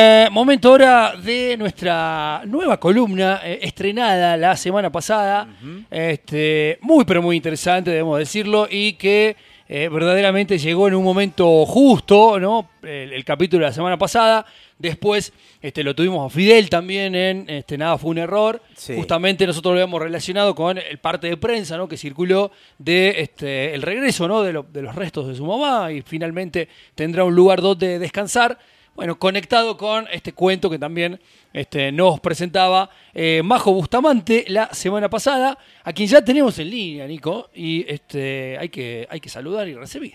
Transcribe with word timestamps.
Eh, 0.00 0.28
momento 0.30 0.68
ahora 0.68 1.14
de 1.20 1.56
nuestra 1.56 2.42
nueva 2.46 2.78
columna 2.78 3.40
eh, 3.42 3.58
estrenada 3.62 4.36
la 4.36 4.56
semana 4.56 4.92
pasada. 4.92 5.48
este, 5.90 6.78
muy, 6.82 7.04
pero 7.04 7.20
muy 7.20 7.34
interesante, 7.34 7.90
debemos 7.90 8.16
decirlo, 8.20 8.68
y 8.70 8.92
que 8.92 9.34
eh, 9.68 9.88
verdaderamente 9.88 10.56
llegó 10.56 10.86
en 10.86 10.94
un 10.94 11.02
momento 11.02 11.66
justo, 11.66 12.38
¿no? 12.38 12.70
El, 12.80 13.24
capítulo 13.24 13.64
de 13.64 13.70
la 13.70 13.74
semana 13.74 13.98
pasada. 13.98 14.46
Después 14.78 15.32
este, 15.60 15.82
lo 15.82 15.96
tuvimos 15.96 16.30
a 16.30 16.32
Fidel 16.32 16.70
también 16.70 17.16
en 17.16 17.50
este, 17.50 17.76
Nada 17.76 17.98
fue 17.98 18.12
un 18.12 18.18
error. 18.18 18.62
Justamente 18.94 19.48
nosotros 19.48 19.72
lo 19.72 19.80
habíamos 19.80 20.00
relacionado 20.00 20.54
con 20.54 20.78
el 20.78 20.98
parte 20.98 21.26
de 21.26 21.36
prensa 21.36 21.76
¿no? 21.76 21.88
que 21.88 21.96
circuló 21.96 22.52
de 22.78 23.16
este, 23.18 23.74
el 23.74 23.82
regreso 23.82 24.28
¿no? 24.28 24.44
de, 24.44 24.62
de 24.72 24.82
los 24.82 24.94
restos 24.94 25.26
de 25.26 25.34
su 25.34 25.44
mamá 25.44 25.90
y 25.90 26.02
finalmente 26.02 26.68
tendrá 26.94 27.24
un 27.24 27.34
lugar 27.34 27.60
donde 27.60 27.98
descansar. 27.98 28.56
Bueno, 28.98 29.16
conectado 29.16 29.76
con 29.76 30.08
este 30.10 30.32
cuento 30.32 30.68
que 30.68 30.76
también 30.76 31.20
este, 31.52 31.92
nos 31.92 32.18
presentaba 32.18 32.90
eh, 33.14 33.42
Majo 33.44 33.72
Bustamante 33.72 34.44
la 34.48 34.74
semana 34.74 35.08
pasada, 35.08 35.56
a 35.84 35.92
quien 35.92 36.08
ya 36.08 36.24
tenemos 36.24 36.58
en 36.58 36.68
línea, 36.68 37.06
Nico, 37.06 37.48
y 37.54 37.88
este, 37.88 38.58
hay, 38.58 38.70
que, 38.70 39.06
hay 39.08 39.20
que 39.20 39.28
saludar 39.28 39.68
y 39.68 39.74
recibir. 39.76 40.14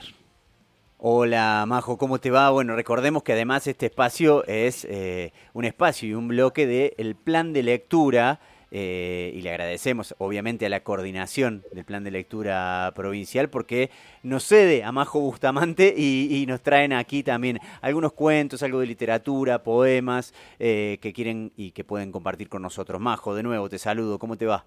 Hola 0.97 1.63
Majo, 1.65 1.97
¿cómo 1.97 2.19
te 2.19 2.29
va? 2.29 2.49
Bueno, 2.49 2.75
recordemos 2.75 3.23
que 3.23 3.31
además 3.31 3.67
este 3.67 3.85
espacio 3.85 4.45
es 4.47 4.83
eh, 4.89 5.31
un 5.53 5.63
espacio 5.63 6.09
y 6.09 6.13
un 6.13 6.27
bloque 6.27 6.67
del 6.67 7.15
plan 7.15 7.53
de 7.53 7.63
lectura 7.63 8.41
eh, 8.75 9.31
y 9.35 9.41
le 9.43 9.51
agradecemos 9.51 10.15
obviamente 10.17 10.65
a 10.65 10.69
la 10.69 10.79
coordinación 10.79 11.63
del 11.73 11.85
plan 11.85 12.03
de 12.03 12.09
lectura 12.09 12.91
provincial 12.95 13.47
porque 13.51 13.91
nos 14.23 14.45
cede 14.45 14.83
a 14.83 14.91
Majo 14.91 15.19
Bustamante 15.19 15.93
y, 15.95 16.43
nos 16.47 16.63
traen 16.63 16.91
aquí 16.91 17.21
también 17.21 17.59
algunos 17.81 18.13
cuentos, 18.13 18.63
algo 18.63 18.79
de 18.79 18.87
literatura, 18.87 19.61
poemas 19.61 20.33
eh, 20.57 20.97
que 21.01 21.13
quieren 21.13 21.51
y 21.55 21.69
que 21.69 21.83
pueden 21.83 22.11
compartir 22.11 22.49
con 22.49 22.63
nosotros. 22.63 22.99
Majo, 22.99 23.35
de 23.35 23.43
nuevo 23.43 23.69
te 23.69 23.77
saludo, 23.77 24.17
¿cómo 24.17 24.37
te 24.37 24.47
va? 24.47 24.65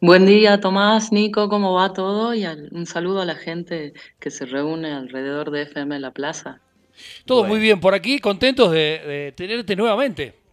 Buen 0.00 0.26
día, 0.26 0.60
Tomás, 0.60 1.10
Nico, 1.10 1.48
¿cómo 1.48 1.74
va 1.74 1.92
todo? 1.92 2.34
Y 2.34 2.46
un 2.46 2.86
saludo 2.86 3.20
a 3.20 3.24
la 3.24 3.34
gente 3.34 3.94
que 4.20 4.30
se 4.30 4.46
reúne 4.46 4.92
alrededor 4.92 5.50
de 5.50 5.62
FM 5.62 5.98
La 5.98 6.12
Plaza. 6.12 6.60
Todo 7.26 7.42
muy 7.42 7.58
bien 7.58 7.80
por 7.80 7.94
aquí, 7.94 8.20
contentos 8.20 8.70
de 8.70 9.34
tenerte 9.36 9.74
nuevamente. 9.74 10.43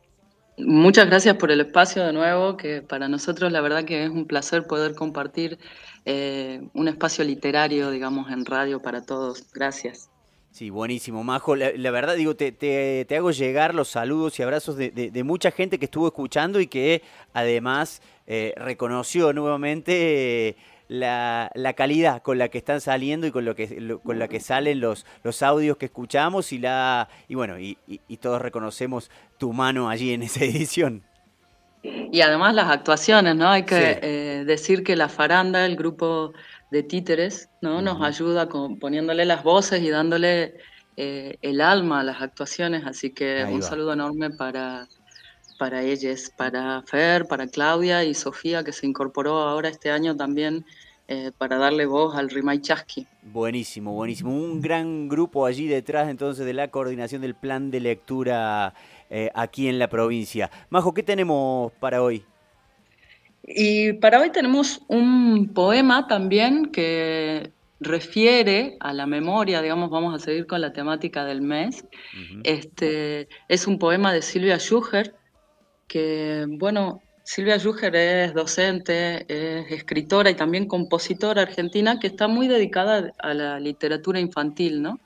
Muchas 0.58 1.08
gracias 1.08 1.38
por 1.38 1.52
el 1.52 1.62
espacio 1.62 2.06
de 2.06 2.14
nuevo, 2.14 2.58
que 2.58 2.82
para 2.82 3.08
nosotros 3.08 3.52
la 3.52 3.62
verdad 3.62 3.84
que 3.84 4.04
es 4.04 4.10
un 4.10 4.26
placer 4.26 4.68
poder 4.68 4.96
compartir 4.96 5.58
eh, 6.06 6.62
un 6.74 6.88
espacio 6.88 7.24
literario, 7.24 7.90
digamos, 7.90 8.32
en 8.32 8.46
radio 8.46 8.82
para 8.82 9.02
todos. 9.06 9.52
Gracias. 9.54 10.10
Sí, 10.52 10.70
buenísimo, 10.70 11.24
Majo. 11.24 11.56
La, 11.56 11.92
verdad, 11.92 12.16
digo, 12.18 12.36
te, 12.36 12.52
te, 12.52 13.16
hago 13.16 13.32
llegar 13.32 13.74
los 13.74 13.88
saludos 13.88 14.38
y 14.38 14.44
abrazos 14.44 14.76
de, 14.76 15.24
mucha 15.24 15.50
gente 15.50 15.80
que 15.80 15.86
estuvo 15.86 16.08
escuchando 16.08 16.60
y 16.60 16.68
que 16.68 17.02
además 17.32 18.02
eh, 18.28 18.54
reconoció 18.58 19.32
nuevamente 19.32 20.58
la, 20.92 21.50
la, 21.56 21.72
calidad 21.72 22.22
con 22.22 22.38
la 22.38 22.50
que 22.50 22.58
están 22.58 22.82
saliendo 22.82 23.26
y 23.26 23.32
con 23.32 23.46
lo 23.46 23.56
que 23.56 23.98
con 24.04 24.20
la 24.20 24.28
que 24.28 24.42
salen 24.42 24.82
los, 24.82 25.06
los 25.24 25.42
audios 25.42 25.78
que 25.78 25.86
escuchamos 25.86 26.52
y 26.52 26.58
la 26.58 27.08
y 27.30 27.36
bueno 27.36 27.58
y, 27.58 27.78
todos 28.18 28.42
reconocemos 28.42 29.10
tu 29.40 29.54
mano 29.54 29.90
allí 29.90 30.12
en 30.14 30.24
esa 30.24 30.44
edición. 30.44 31.04
Y 31.84 32.20
además 32.20 32.54
las 32.54 32.70
actuaciones, 32.70 33.36
¿no? 33.38 33.48
Hay 33.48 33.64
que 33.64 34.00
eh, 34.02 34.44
decir 34.46 34.84
que 34.84 34.98
la 34.98 35.08
faranda, 35.08 35.66
el 35.66 35.78
grupo 35.78 36.34
de 36.72 36.84
títeres, 36.84 37.50
¿no? 37.62 37.82
Nos 37.82 38.04
ayuda 38.04 38.50
con, 38.50 38.78
poniéndole 38.78 39.26
las 39.26 39.44
voces 39.44 39.82
y 39.82 39.90
dándole 39.90 40.56
eh, 40.98 41.38
el 41.42 41.62
alma 41.62 42.02
a 42.02 42.04
las 42.04 42.22
actuaciones, 42.22 42.86
así 42.86 43.12
que 43.12 43.46
un 43.46 43.64
saludo 43.64 43.94
enorme 43.94 44.30
para, 44.30 44.88
para 45.62 45.84
ellas, 45.84 46.34
para 46.36 46.82
Fer, 46.82 47.28
para 47.28 47.46
Claudia 47.46 48.04
y 48.04 48.16
Sofía, 48.16 48.64
que 48.64 48.72
se 48.72 48.88
incorporó 48.88 49.38
ahora 49.38 49.70
este 49.70 49.92
año 49.92 50.18
también 50.18 50.66
eh, 51.08 51.30
para 51.38 51.58
darle 51.58 51.86
voz 51.86 52.16
al 52.16 52.32
Rimay 52.32 52.62
Chasqui. 52.62 53.06
Buenísimo, 53.22 53.94
buenísimo. 53.94 54.36
Un 54.36 54.60
gran 54.60 55.08
grupo 55.08 55.46
allí 55.46 55.68
detrás 55.68 56.10
entonces 56.10 56.48
de 56.48 56.54
la 56.54 56.70
coordinación 56.70 57.22
del 57.22 57.36
plan 57.36 57.70
de 57.70 57.80
lectura 57.80 58.74
eh, 59.12 59.30
aquí 59.36 59.68
en 59.68 59.78
la 59.78 59.88
provincia. 59.88 60.50
Majo, 60.72 60.96
¿qué 60.96 61.04
tenemos 61.04 61.72
para 61.74 62.02
hoy? 62.02 62.26
Y 63.44 63.94
para 63.94 64.20
hoy 64.20 64.32
tenemos 64.32 64.82
un 64.88 65.52
poema 65.54 66.08
también 66.08 66.72
que 66.72 67.52
refiere 67.80 68.78
a 68.80 68.94
la 68.94 69.06
memoria, 69.06 69.62
digamos, 69.62 69.92
vamos 69.92 70.16
a 70.16 70.26
seguir 70.26 70.48
con 70.48 70.60
la 70.60 70.74
temática 70.74 71.24
del 71.24 71.44
mes. 71.44 71.86
este, 72.44 73.30
es 73.48 73.68
un 73.68 73.78
poema 73.78 74.12
de 74.12 74.24
Silvia 74.24 74.58
Schuher, 74.58 75.21
que, 75.92 76.46
bueno, 76.48 77.02
Silvia 77.26 77.58
Yuger 77.58 77.94
es 77.98 78.34
docente, 78.34 79.26
es 79.28 79.70
escritora 79.70 80.30
y 80.30 80.36
también 80.36 80.66
compositora 80.66 81.42
argentina 81.42 82.00
que 82.00 82.08
está 82.08 82.30
muy 82.30 82.48
dedicada 82.48 83.12
a 83.20 83.34
la 83.34 83.60
literatura 83.60 84.18
infantil, 84.22 84.82
¿no? 84.82 85.00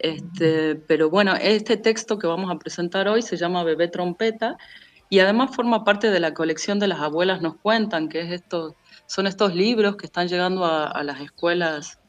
este, 0.00 0.74
pero 0.74 1.08
bueno, 1.10 1.34
este 1.40 1.76
texto 1.76 2.18
que 2.18 2.26
vamos 2.26 2.50
a 2.50 2.58
presentar 2.58 3.08
hoy 3.08 3.22
se 3.22 3.36
llama 3.36 3.62
Bebé 3.62 3.86
Trompeta 3.86 4.58
y 5.08 5.20
además 5.20 5.54
forma 5.54 5.84
parte 5.84 6.10
de 6.10 6.18
la 6.18 6.34
colección 6.34 6.80
de 6.80 6.88
las 6.88 6.98
abuelas 6.98 7.40
nos 7.40 7.56
cuentan, 7.56 8.08
que 8.08 8.20
es 8.22 8.32
estos, 8.32 8.74
son 9.06 9.28
estos 9.28 9.54
libros 9.54 9.96
que 9.96 10.06
están 10.06 10.26
llegando 10.26 10.64
a, 10.64 11.02
las 11.04 11.20
escuelas 11.20 12.00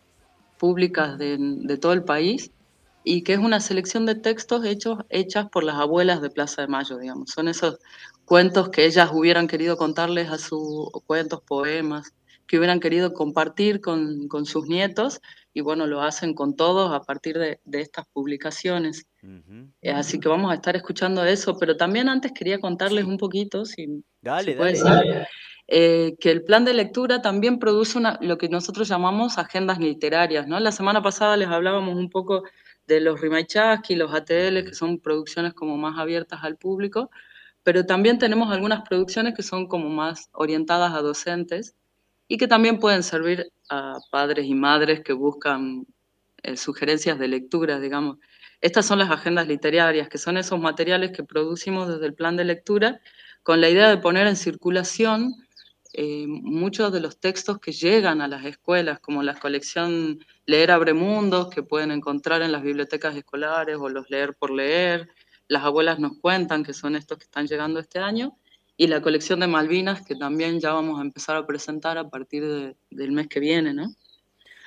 públicas 0.57 1.19
de, 1.19 1.37
de, 1.39 1.77
todo 1.77 1.93
el 1.93 2.03
país 2.03 2.51
y 3.07 3.21
que 3.21 3.33
es 3.33 3.39
una 3.39 3.61
selección 3.61 4.05
de 4.05 4.15
textos 4.15 4.65
hechos, 4.65 4.99
hechas 5.09 5.47
por 5.49 5.63
las 5.63 5.77
abuelas 5.77 6.21
de 6.21 6.29
Plaza 6.29 6.61
de 6.61 6.67
Mayo, 6.67 6.97
digamos. 6.97 7.31
Son 7.31 7.47
esos 7.47 7.79
cuentos 8.25 8.67
que 8.67 8.85
ellas 8.85 9.11
hubieran 9.13 9.47
querido 9.47 9.77
contarles 9.77 10.29
a 10.29 10.37
sus 10.37 10.89
cuentos, 11.05 11.41
poemas, 11.41 12.13
que 12.47 12.57
hubieran 12.57 12.81
querido 12.81 13.13
compartir 13.13 13.79
con, 13.79 14.27
con, 14.27 14.45
sus 14.45 14.67
nietos 14.67 15.21
y 15.53 15.61
bueno, 15.61 15.87
lo 15.87 16.01
hacen 16.01 16.33
con 16.33 16.57
todos 16.57 16.93
a 16.93 17.01
partir 17.01 17.37
de, 17.37 17.61
de 17.63 17.79
estas 17.79 18.05
publicaciones. 18.11 19.05
Eh, 19.81 19.91
así 19.91 20.19
que 20.19 20.27
vamos 20.27 20.51
a 20.51 20.55
estar 20.55 20.75
escuchando 20.75 21.23
eso, 21.23 21.57
pero 21.57 21.77
también 21.77 22.09
antes 22.09 22.33
quería 22.33 22.59
contarles 22.59 23.05
un 23.05 23.17
poquito, 23.17 23.63
si, 23.63 24.03
dale, 24.21 24.55
dale, 24.55 25.27
eh, 25.69 26.15
que 26.19 26.31
el 26.31 26.43
plan 26.43 26.63
de 26.63 26.73
lectura 26.73 27.21
también 27.21 27.59
produce 27.59 27.97
una, 27.97 28.17
lo 28.21 28.37
que 28.37 28.49
nosotros 28.49 28.87
llamamos 28.87 29.37
agendas 29.37 29.79
literarias. 29.79 30.47
¿no? 30.47 30.59
La 30.59 30.71
semana 30.71 31.01
pasada 31.01 31.35
les 31.37 31.49
hablábamos 31.49 31.95
un 31.95 32.09
poco 32.09 32.43
de 32.87 33.01
los 33.01 33.21
Rimaichaski, 33.21 33.95
los 33.95 34.13
ATL, 34.13 34.63
que 34.63 34.73
son 34.73 34.99
producciones 34.99 35.53
como 35.53 35.77
más 35.77 35.99
abiertas 35.99 36.39
al 36.43 36.57
público, 36.57 37.11
pero 37.63 37.85
también 37.85 38.17
tenemos 38.17 38.51
algunas 38.51 38.81
producciones 38.87 39.33
que 39.35 39.43
son 39.43 39.67
como 39.67 39.89
más 39.89 40.29
orientadas 40.31 40.93
a 40.93 41.01
docentes 41.01 41.75
y 42.27 42.37
que 42.37 42.47
también 42.47 42.79
pueden 42.79 43.03
servir 43.03 43.51
a 43.69 43.97
padres 44.11 44.45
y 44.45 44.55
madres 44.55 45.01
que 45.01 45.13
buscan 45.13 45.85
eh, 46.43 46.55
sugerencias 46.57 47.19
de 47.19 47.27
lectura, 47.27 47.79
digamos. 47.79 48.17
Estas 48.61 48.85
son 48.85 48.99
las 48.99 49.11
agendas 49.11 49.47
literarias, 49.47 50.09
que 50.09 50.17
son 50.17 50.37
esos 50.37 50.59
materiales 50.59 51.11
que 51.11 51.23
producimos 51.23 51.87
desde 51.89 52.05
el 52.05 52.13
plan 52.13 52.37
de 52.37 52.45
lectura 52.45 53.01
con 53.43 53.61
la 53.61 53.69
idea 53.69 53.89
de 53.89 53.97
poner 53.97 54.27
en 54.27 54.35
circulación 54.35 55.33
eh, 55.99 56.27
muchos 56.27 56.93
de 56.93 56.99
los 56.99 57.19
textos 57.19 57.57
que 57.59 57.71
llegan 57.71 58.21
a 58.21 58.27
las 58.27 58.45
escuelas, 58.45 58.99
como 58.99 59.23
la 59.23 59.33
colección 59.33 60.19
Leer 60.45 60.69
Abre 60.69 60.93
Mundos, 60.93 61.49
que 61.49 61.63
pueden 61.63 61.89
encontrar 61.89 62.43
en 62.43 62.51
las 62.51 62.61
bibliotecas 62.61 63.15
escolares, 63.15 63.77
o 63.79 63.89
los 63.89 64.07
Leer 64.11 64.35
por 64.35 64.51
Leer, 64.51 65.09
Las 65.47 65.63
Abuelas 65.63 65.97
nos 65.97 66.19
cuentan, 66.19 66.63
que 66.63 66.73
son 66.73 66.95
estos 66.95 67.17
que 67.17 67.23
están 67.23 67.47
llegando 67.47 67.79
este 67.79 67.97
año, 67.97 68.37
y 68.77 68.85
la 68.85 69.01
colección 69.01 69.39
de 69.39 69.47
Malvinas, 69.47 70.05
que 70.05 70.15
también 70.15 70.59
ya 70.59 70.71
vamos 70.71 70.99
a 70.99 71.01
empezar 71.01 71.35
a 71.35 71.47
presentar 71.47 71.97
a 71.97 72.07
partir 72.07 72.75
del 72.91 73.11
mes 73.11 73.27
que 73.27 73.39
viene, 73.39 73.73
¿no? 73.73 73.87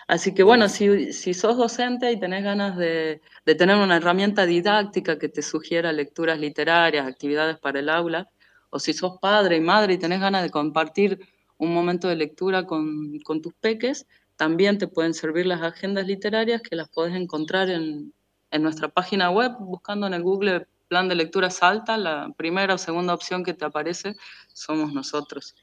Así 0.09 0.35
que 0.35 0.43
bueno, 0.43 0.69
si, 0.69 1.13
si 1.13 1.33
sos 1.33 1.57
docente 1.57 2.11
y 2.11 2.19
tenés 2.19 2.43
ganas 2.43 2.77
de, 2.77 3.21
de 3.47 3.55
tener 3.55 3.77
una 3.77 3.99
herramienta 3.99 4.47
didáctica 4.47 5.17
que 5.17 5.29
te 5.29 5.43
sugiera 5.43 5.93
lecturas 5.93 6.41
literarias, 6.41 7.07
actividades 7.07 7.57
para 7.61 7.79
el 7.79 7.89
aula, 7.89 8.29
o 8.71 8.79
si 8.79 8.93
sos 8.93 9.19
padre 9.19 9.57
y 9.57 9.61
madre 9.61 9.95
y 9.95 9.99
tenés 9.99 10.21
ganas 10.21 10.43
de 10.43 10.51
compartir 10.51 11.21
un 11.59 11.75
momento 11.75 12.09
de 12.09 12.17
lectura 12.17 12.65
con, 12.65 13.21
tus 13.43 13.53
peques, 13.61 14.07
también 14.37 14.79
te 14.79 14.89
pueden 14.89 15.13
servir 15.13 15.47
las 15.47 15.61
agendas 15.61 16.07
literarias 16.07 16.63
que 16.63 16.75
las 16.77 16.89
podés 16.89 17.15
encontrar 17.15 17.69
en, 17.69 18.13
nuestra 18.59 18.89
página 18.89 19.31
web, 19.31 19.53
buscando 19.61 20.07
en 20.09 20.15
el 20.15 20.23
Google 20.23 20.67
Plan 20.89 21.09
de 21.09 21.15
Lectura 21.15 21.51
Salta, 21.51 21.97
la 21.97 22.33
primera 22.37 22.75
o 22.75 22.79
segunda 22.79 23.15
opción 23.15 23.45
que 23.45 23.55
te 23.55 23.65
aparece 23.65 24.17
somos 24.53 24.93
nosotros. 24.93 25.55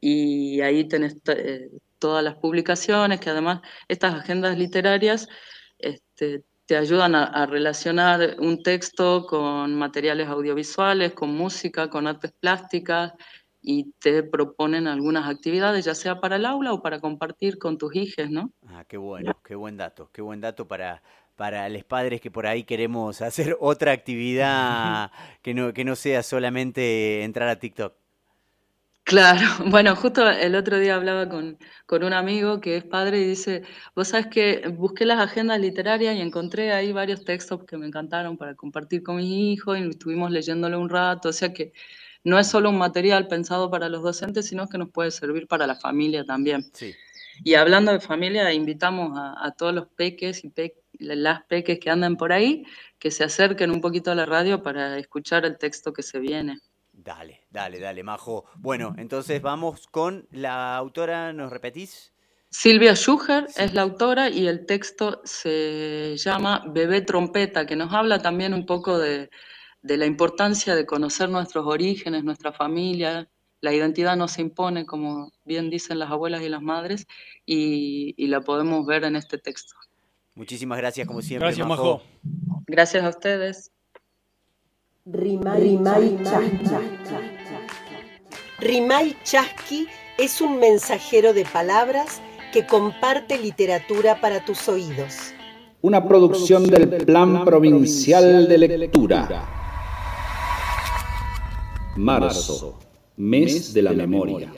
Y 0.00 0.60
ahí 0.60 0.88
tenés 0.88 1.18
eh, 1.28 1.70
todas 2.00 2.24
las 2.24 2.34
publicaciones, 2.34 3.20
que 3.20 3.30
además 3.30 3.60
estas 3.86 4.14
agendas 4.14 4.58
literarias 4.58 5.28
este, 5.78 6.42
te 6.66 6.76
ayudan 6.76 7.14
a, 7.14 7.46
relacionar 7.46 8.36
un 8.38 8.62
texto 8.62 9.26
con 9.26 9.74
materiales 9.74 10.28
audiovisuales, 10.28 11.12
con 11.12 11.34
música, 11.34 11.90
con 11.90 12.06
artes 12.06 12.32
plásticas 12.32 13.12
y 13.60 13.92
te 14.00 14.22
proponen 14.22 14.86
algunas 14.86 15.28
actividades, 15.28 15.84
ya 15.84 15.94
sea 15.94 16.20
para 16.20 16.36
el 16.36 16.46
aula 16.46 16.72
o 16.72 16.82
para 16.82 17.00
compartir 17.00 17.58
con 17.58 17.78
tus 17.78 17.94
hijos, 17.94 18.30
¿no? 18.30 18.52
Ah, 18.66 18.84
qué 18.86 18.96
bueno, 18.96 19.40
qué 19.44 19.54
buen 19.54 19.76
dato, 19.76 20.10
qué 20.12 20.22
buen 20.22 20.40
dato 20.40 20.66
para, 20.66 21.02
para 21.36 21.68
los 21.68 21.84
padres 21.84 22.20
que 22.20 22.30
por 22.30 22.46
ahí 22.46 22.64
queremos 22.64 23.20
hacer 23.22 23.56
otra 23.60 23.92
actividad 23.92 25.10
que 25.42 25.54
no, 25.54 25.72
que 25.72 25.84
no 25.84 25.96
sea 25.96 26.22
solamente 26.22 27.22
entrar 27.22 27.48
a 27.48 27.56
TikTok. 27.56 28.01
Claro, 29.04 29.40
bueno, 29.66 29.96
justo 29.96 30.28
el 30.28 30.54
otro 30.54 30.78
día 30.78 30.94
hablaba 30.94 31.28
con, 31.28 31.58
con, 31.86 32.04
un 32.04 32.12
amigo 32.12 32.60
que 32.60 32.76
es 32.76 32.84
padre 32.84 33.20
y 33.20 33.24
dice, 33.24 33.62
vos 33.94 34.08
sabes 34.08 34.28
que 34.28 34.68
busqué 34.68 35.04
las 35.04 35.20
agendas 35.20 35.60
literarias 35.60 36.16
y 36.16 36.20
encontré 36.20 36.72
ahí 36.72 36.92
varios 36.92 37.24
textos 37.24 37.64
que 37.64 37.76
me 37.76 37.86
encantaron 37.86 38.36
para 38.36 38.54
compartir 38.54 39.02
con 39.02 39.16
mi 39.16 39.52
hijo 39.52 39.76
y 39.76 39.88
estuvimos 39.88 40.30
leyéndolo 40.30 40.80
un 40.80 40.88
rato, 40.88 41.30
o 41.30 41.32
sea 41.32 41.52
que 41.52 41.72
no 42.24 42.38
es 42.38 42.46
solo 42.46 42.70
un 42.70 42.78
material 42.78 43.26
pensado 43.26 43.70
para 43.70 43.88
los 43.88 44.02
docentes, 44.02 44.46
sino 44.46 44.68
que 44.68 44.78
nos 44.78 44.90
puede 44.90 45.10
servir 45.10 45.48
para 45.48 45.66
la 45.66 45.74
familia 45.74 46.24
también. 46.24 46.70
Sí. 46.72 46.94
Y 47.42 47.54
hablando 47.54 47.92
de 47.92 48.00
familia, 48.00 48.52
invitamos 48.52 49.18
a, 49.18 49.34
a 49.44 49.50
todos 49.52 49.74
los 49.74 49.88
peques 49.88 50.44
y 50.44 50.50
pe 50.50 50.76
las 50.98 51.42
peques 51.46 51.80
que 51.80 51.90
andan 51.90 52.16
por 52.16 52.32
ahí, 52.32 52.64
que 52.98 53.10
se 53.10 53.24
acerquen 53.24 53.72
un 53.72 53.80
poquito 53.80 54.12
a 54.12 54.14
la 54.14 54.26
radio 54.26 54.62
para 54.62 54.98
escuchar 54.98 55.44
el 55.44 55.58
texto 55.58 55.92
que 55.92 56.02
se 56.02 56.20
viene. 56.20 56.60
Dale, 57.04 57.40
dale, 57.50 57.80
dale, 57.80 58.02
Majo. 58.04 58.44
Bueno, 58.56 58.94
entonces 58.96 59.42
vamos 59.42 59.88
con 59.88 60.28
la 60.30 60.76
autora, 60.76 61.32
¿nos 61.32 61.50
repetís? 61.50 62.12
Silvia 62.48 62.94
Schuher 62.94 63.46
sí. 63.48 63.62
es 63.62 63.74
la 63.74 63.82
autora 63.82 64.28
y 64.28 64.46
el 64.46 64.66
texto 64.66 65.20
se 65.24 66.14
llama 66.16 66.64
Bebé 66.68 67.00
Trompeta, 67.00 67.66
que 67.66 67.74
nos 67.74 67.92
habla 67.92 68.20
también 68.20 68.54
un 68.54 68.66
poco 68.66 68.98
de, 68.98 69.30
de 69.82 69.96
la 69.96 70.06
importancia 70.06 70.76
de 70.76 70.86
conocer 70.86 71.28
nuestros 71.28 71.66
orígenes, 71.66 72.22
nuestra 72.22 72.52
familia. 72.52 73.28
La 73.60 73.72
identidad 73.72 74.16
no 74.16 74.28
se 74.28 74.42
impone, 74.42 74.86
como 74.86 75.32
bien 75.44 75.70
dicen 75.70 75.98
las 75.98 76.10
abuelas 76.10 76.42
y 76.42 76.48
las 76.48 76.62
madres, 76.62 77.06
y, 77.46 78.14
y 78.16 78.26
la 78.28 78.42
podemos 78.42 78.86
ver 78.86 79.04
en 79.04 79.16
este 79.16 79.38
texto. 79.38 79.74
Muchísimas 80.34 80.78
gracias, 80.78 81.06
como 81.06 81.20
siempre. 81.20 81.48
Gracias, 81.48 81.66
Majo. 81.66 82.02
Majo. 82.24 82.62
Gracias 82.66 83.04
a 83.04 83.08
ustedes. 83.08 83.72
Rimay 85.04 86.16
Chasqui. 86.22 86.70
Rimay 88.60 89.16
Chasqui 89.24 89.88
es 90.16 90.40
un 90.40 90.60
mensajero 90.60 91.32
de 91.32 91.44
palabras 91.44 92.22
que 92.52 92.64
comparte 92.64 93.36
literatura 93.36 94.20
para 94.20 94.44
tus 94.44 94.68
oídos. 94.68 95.34
Una 95.80 96.06
producción 96.06 96.68
del 96.68 97.04
Plan 97.04 97.44
Provincial 97.44 98.46
de 98.46 98.58
Lectura. 98.58 99.44
Marzo, 101.96 102.78
mes 103.16 103.74
de 103.74 103.82
la 103.82 103.94
memoria. 103.94 104.52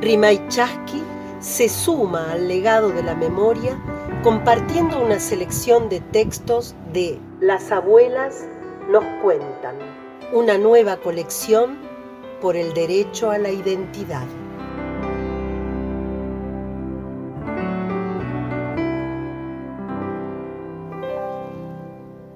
Rimay 0.00 0.48
Chasqui 0.48 1.02
se 1.40 1.68
suma 1.68 2.32
al 2.32 2.48
legado 2.48 2.88
de 2.88 3.02
la 3.02 3.14
memoria 3.14 3.78
compartiendo 4.22 5.04
una 5.04 5.20
selección 5.20 5.90
de 5.90 6.00
textos 6.00 6.74
de 6.94 7.20
Las 7.42 7.70
abuelas 7.70 8.48
nos 8.90 9.04
cuentan, 9.20 9.76
una 10.32 10.58
nueva 10.58 10.98
colección 10.98 11.78
por 12.40 12.56
el 12.56 12.72
derecho 12.72 13.30
a 13.30 13.38
la 13.38 13.50
identidad. 13.50 14.26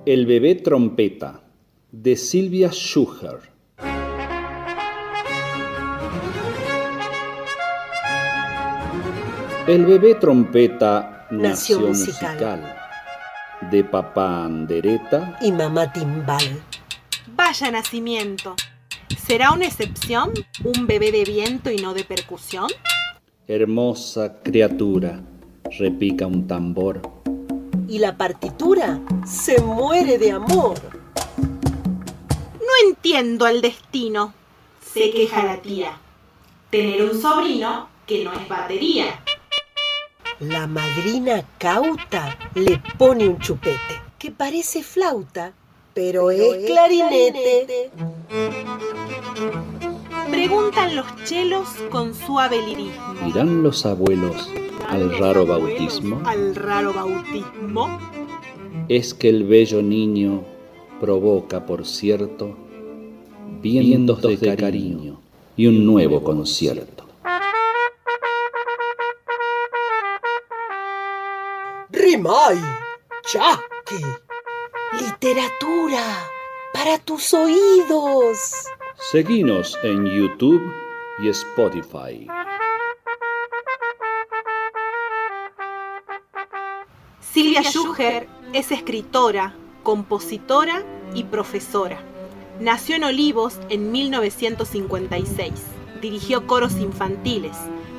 El 0.06 0.26
bebé 0.26 0.56
trompeta 0.56 1.41
de 1.93 2.17
Silvia 2.17 2.70
Schuher. 2.73 3.38
El 9.69 9.87
bebé 9.87 10.17
trompeta 10.17 11.29
nació, 11.31 11.76
nació 11.76 11.81
musical. 11.81 12.61
musical 12.61 12.89
de 13.70 13.84
papá 13.84 14.44
Andereta 14.44 15.38
y 15.40 15.52
mamá 15.52 15.92
Timbal. 15.92 16.62
Vaya 17.34 17.70
nacimiento. 17.70 18.54
¿Será 19.18 19.52
una 19.52 19.66
excepción 19.66 20.32
un 20.64 20.86
bebé 20.86 21.12
de 21.12 21.24
viento 21.24 21.70
y 21.70 21.76
no 21.76 21.94
de 21.94 22.04
percusión? 22.04 22.68
Hermosa 23.46 24.40
criatura, 24.42 25.20
repica 25.78 26.26
un 26.26 26.46
tambor. 26.46 27.02
Y 27.88 27.98
la 27.98 28.16
partitura 28.16 29.00
se 29.26 29.60
muere 29.60 30.18
de 30.18 30.32
amor. 30.32 30.78
No 31.38 32.88
entiendo 32.88 33.46
el 33.46 33.60
destino, 33.60 34.32
se 34.80 35.10
queja 35.10 35.44
la 35.44 35.60
tía. 35.60 35.98
Tener 36.70 37.02
un 37.02 37.20
sobrino 37.20 37.88
que 38.06 38.24
no 38.24 38.32
es 38.32 38.48
batería. 38.48 39.20
La 40.40 40.66
madrina 40.66 41.44
cauta 41.58 42.38
le 42.54 42.81
pone 42.96 43.28
un 43.28 43.38
chupete 43.38 43.76
que 44.19 44.31
parece 44.31 44.82
flauta, 44.82 45.52
pero, 45.92 46.28
pero 46.28 46.31
es, 46.31 46.62
es 46.62 46.70
clarinete. 46.70 47.90
Preguntan 50.31 50.96
los 50.96 51.06
chelos 51.25 51.69
con 51.90 52.14
suave 52.14 52.56
lirismo. 52.62 53.28
¿Irán 53.28 53.62
los 53.62 53.84
abuelos 53.84 54.48
al 54.88 55.14
raro 55.19 55.44
bautismo? 55.44 56.22
¿Al 56.25 56.54
raro 56.54 56.94
bautismo? 56.94 58.00
Es 58.88 59.12
que 59.12 59.28
el 59.28 59.44
bello 59.44 59.82
niño 59.82 60.42
provoca, 61.00 61.66
por 61.66 61.87
cierto, 61.87 62.56
vientos 63.60 64.22
de, 64.22 64.38
de 64.38 64.56
cariño 64.56 65.20
y 65.58 65.66
un 65.66 65.84
nuevo 65.84 66.25
concierto. 66.25 67.00
Rimay, 72.20 72.61
Chasqui, 73.22 74.05
literatura 75.00 76.02
para 76.75 76.99
tus 76.99 77.32
oídos. 77.32 78.67
Seguinos 79.11 79.78
en 79.82 80.05
YouTube 80.05 80.62
y 81.22 81.31
Spotify. 81.31 82.26
Silvia 87.20 87.62
Schuher 87.62 88.28
es 88.52 88.70
escritora, 88.70 89.55
compositora 89.82 90.82
y 91.14 91.25
profesora. 91.25 92.02
Nació 92.61 92.96
en 92.96 93.05
Olivos 93.05 93.58
en 93.70 93.93
1956. 93.93 95.52
Dirigió 96.02 96.46
coros 96.46 96.76
infantiles, 96.76 97.56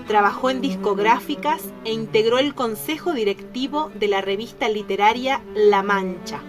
trabajó 0.08 0.50
en 0.50 0.62
discográficas 0.62 1.62
e 1.86 1.94
integró 1.94 2.40
el 2.40 2.54
consejo 2.54 3.14
directivo 3.14 3.92
de 3.96 4.08
la 4.08 4.22
revista 4.22 4.70
literaria 4.70 5.42
La 5.56 5.84
Mancha. 5.84 6.42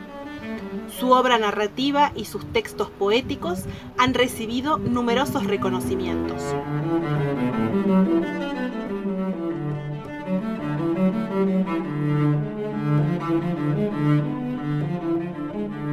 Su 0.99 1.11
obra 1.11 1.39
narrativa 1.39 2.13
y 2.15 2.27
sus 2.27 2.45
textos 2.53 2.91
poéticos 2.91 3.65
han 3.99 4.15
recibido 4.15 4.79
numerosos 4.79 5.47
reconocimientos. 5.47 6.43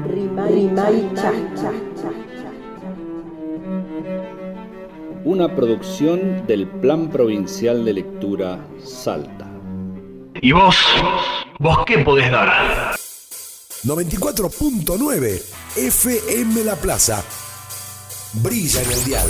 Rimay 0.07 1.09
Una 5.29 5.55
producción 5.55 6.47
del 6.47 6.65
Plan 6.65 7.11
Provincial 7.11 7.85
de 7.85 7.93
Lectura 7.93 8.65
Salta. 8.83 9.47
¿Y 10.41 10.51
vos? 10.53 10.75
¿Vos 11.59 11.77
qué 11.85 11.99
podés 11.99 12.31
dar? 12.31 12.95
94.9 13.83 15.43
FM 15.75 16.63
La 16.63 16.75
Plaza. 16.77 17.23
Brilla 18.41 18.81
en 18.81 18.91
el 18.91 19.03
dial. 19.03 19.29